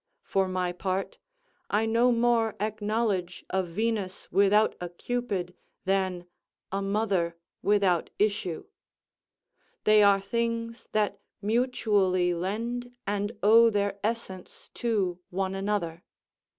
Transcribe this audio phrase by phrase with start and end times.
[0.23, 1.19] For my part,
[1.69, 5.53] I no more acknowledge a Venus without a Cupid
[5.85, 6.25] than,
[6.71, 8.65] a mother without issue:
[9.83, 16.01] they are things that mutully lend and owe their essence to one another.